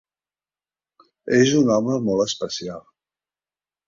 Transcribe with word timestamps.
És 1.39 1.53
un 1.59 1.69
home 1.75 1.97
molt 2.07 2.23
especial. 2.25 2.81